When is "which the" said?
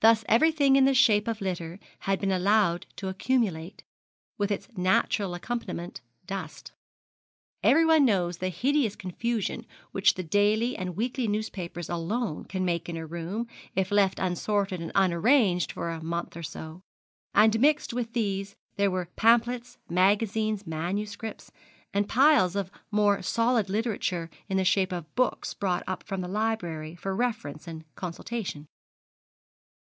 9.92-10.24